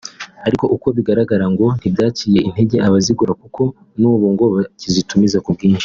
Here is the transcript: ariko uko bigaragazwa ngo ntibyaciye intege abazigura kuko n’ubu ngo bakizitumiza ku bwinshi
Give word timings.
ariko 0.47 0.65
uko 0.75 0.87
bigaragazwa 0.97 1.47
ngo 1.53 1.65
ntibyaciye 1.79 2.39
intege 2.47 2.77
abazigura 2.87 3.33
kuko 3.41 3.61
n’ubu 3.99 4.25
ngo 4.33 4.45
bakizitumiza 4.53 5.39
ku 5.45 5.49
bwinshi 5.55 5.79